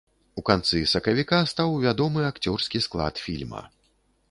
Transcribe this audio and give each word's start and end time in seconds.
У 0.41 0.43
канцы 0.49 0.79
сакавіка 0.93 1.41
стаў 1.51 1.77
вядомы 1.85 2.25
акцёрскі 2.31 2.83
склад 2.89 3.23
фільма. 3.27 3.63